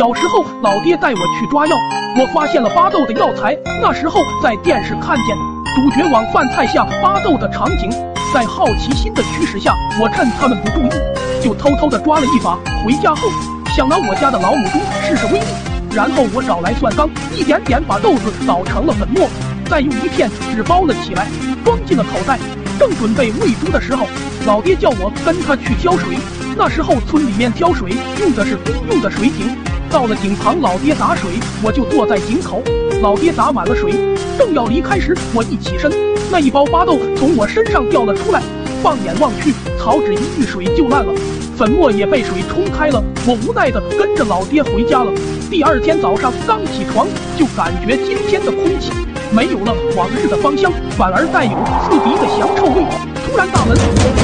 [0.00, 1.76] 小时候，老爹带我去抓药，
[2.16, 3.54] 我发现了巴豆的药材。
[3.82, 5.36] 那时候在电视看见
[5.74, 7.90] 主角往饭菜下巴豆的场景，
[8.32, 12.58] 在好奇心的驱使下，我趁他们不注意，就偷偷的抓了一把。
[12.82, 13.28] 回家后，
[13.76, 15.46] 想拿我家的老母猪试试威力。
[15.94, 19.28] 然后我找来蒜缸，一点点把豆子捣成了粉末，
[19.68, 21.26] 再用一片纸包了起来，
[21.62, 22.38] 装进了口袋。
[22.78, 24.06] 正准备喂猪的时候，
[24.46, 26.16] 老爹叫我跟他去挑水。
[26.56, 27.90] 那时候村里面挑水
[28.20, 29.56] 用的是公用的水井，
[29.90, 31.30] 到了井旁，老爹打水，
[31.62, 32.62] 我就坐在井口。
[33.02, 33.92] 老爹打满了水，
[34.38, 35.90] 正要离开时，我一起身，
[36.30, 38.42] 那一包巴豆从我身上掉了出来。
[38.82, 41.12] 放眼望去，草纸一遇水就烂了，
[41.56, 43.02] 粉末也被水冲开了。
[43.26, 45.12] 我无奈的跟着老爹回家了。
[45.50, 47.06] 第二天早上刚起床，
[47.36, 48.90] 就感觉今天的空气
[49.30, 51.52] 没有了往日的芳香，反而带有
[51.84, 52.84] 刺鼻的香臭味。
[53.26, 53.76] 突然大门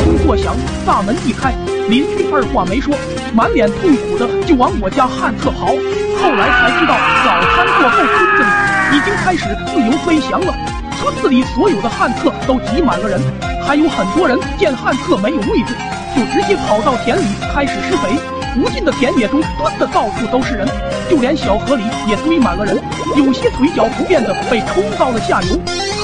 [0.04, 1.54] 咚作响，大门一开，
[1.88, 2.92] 邻居二话没说，
[3.32, 5.66] 满脸痛苦的就往我家旱厕跑。
[5.66, 10.52] 后来才知道，早餐过后，村子里已经开始自由飞翔了。
[10.98, 13.20] 村子里所有的旱厕都挤满了人，
[13.64, 15.74] 还有很多人见旱厕没有位置，
[16.16, 18.18] 就直接跑到田里开始施肥。
[18.58, 20.66] 无尽的田野中蹲的到处都是人。
[21.08, 22.82] 就连小河里也堆满了人，
[23.14, 25.56] 有些腿脚不便的被冲到了下游，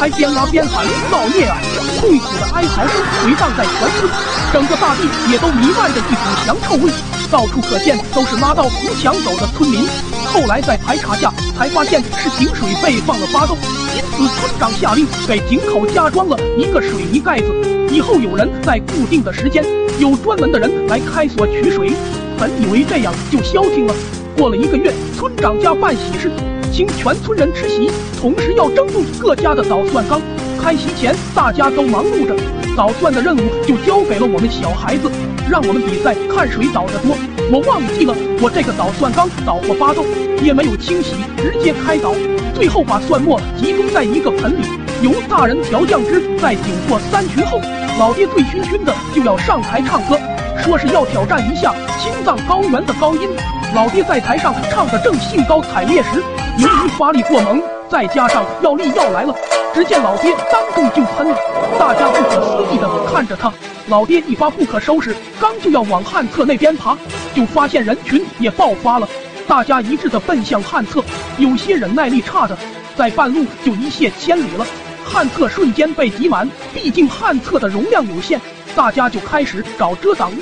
[0.02, 1.56] 还边拉边喊造孽啊！
[2.00, 4.10] 痛苦的哀嚎声回荡在全村，
[4.52, 6.90] 整个大地也都弥漫着一股强臭味，
[7.30, 9.86] 到处可见都是拉稻胡抢走的村民。
[10.26, 13.56] 后来在排查下才发现是井水被放了巴豆，
[13.94, 17.46] 因此村长下令给井口加装了一个水泥盖子，
[17.88, 19.64] 以后有人在固定的时间，
[20.00, 21.92] 有专门的人来开锁取水。
[22.40, 23.94] 本以为这样就消停了。
[24.36, 26.28] 过了一个月，村长家办喜事，
[26.72, 30.18] 请全村人吃席，同时要征用各家的捣蒜缸。
[30.58, 32.34] 开席前，大家都忙碌着，
[32.74, 35.10] 捣蒜的任务就交给了我们小孩子，
[35.50, 37.14] 让我们比赛看谁捣得多。
[37.52, 40.02] 我忘记了，我这个捣蒜缸捣过八豆，
[40.42, 42.14] 也没有清洗，直接开捣。
[42.54, 44.64] 最后把蒜末集中在一个盆里，
[45.02, 46.22] 由大人调酱汁。
[46.38, 47.60] 在酒过三巡后，
[47.98, 50.18] 老爹醉醺醺的就要上台唱歌，
[50.64, 53.28] 说是要挑战一下青藏高原的高音。
[53.74, 56.22] 老爹在台上唱得正兴高采烈时，
[56.58, 59.34] 由于发力过猛，再加上药力要来了，
[59.72, 61.36] 只见老爹当众就喷了。
[61.78, 63.52] 大家不可思议的看着他。
[63.88, 66.96] 老爹一发不可收拾，刚就要往旱厕那边爬，
[67.34, 69.08] 就发现人群也爆发了，
[69.48, 71.02] 大家一致的奔向旱厕。
[71.38, 72.56] 有些忍耐力差的，
[72.96, 74.66] 在半路就一泻千里了。
[75.04, 78.40] 旱厕瞬间被挤满，毕竟旱厕的容量有限，
[78.76, 80.40] 大家就开始找遮挡物。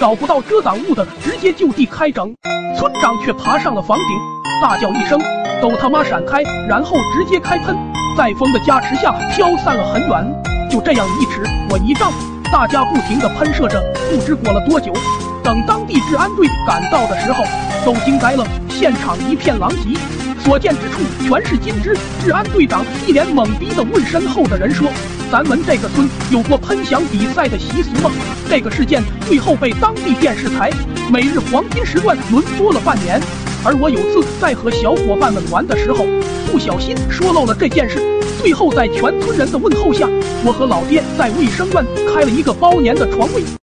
[0.00, 2.32] 找不到遮挡物的，直接就地开整。
[2.78, 4.06] 村长却爬上了房顶，
[4.62, 5.20] 大叫一声
[5.60, 7.76] ：“都他妈闪开！”然后直接开喷，
[8.16, 10.42] 在风的加持下飘散了很远。
[10.70, 12.12] 就这样一尺我一丈，
[12.52, 13.82] 大家不停的喷射着。
[14.10, 14.92] 不知过了多久，
[15.42, 17.44] 等当地治安队赶到的时候，
[17.84, 19.98] 都惊呆了，现场一片狼藉，
[20.44, 21.96] 所见之处全是金枝。
[22.22, 24.88] 治安队长一脸懵逼的问身后的人说。
[25.30, 28.10] 咱们这个村有过喷响比赛的习俗吗？
[28.48, 30.70] 这个事件最后被当地电视台
[31.12, 33.20] 每日黄金时段轮播了半年。
[33.64, 36.06] 而我有次在和小伙伴们玩的时候，
[36.50, 37.98] 不小心说漏了这件事。
[38.40, 40.08] 最后在全村人的问候下，
[40.44, 43.58] 我和老爹在卫生院开了一个包年的床位。